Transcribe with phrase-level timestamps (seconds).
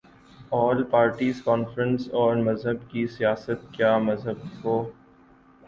[0.51, 4.83] آل parties conference اور مذہب کی سیاست کیا مذہب کو